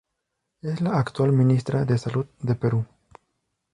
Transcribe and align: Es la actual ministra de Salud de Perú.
Es 0.63 0.81
la 0.81 0.97
actual 0.99 1.31
ministra 1.31 1.85
de 1.85 1.95
Salud 1.99 2.25
de 2.41 2.55
Perú. 2.55 2.87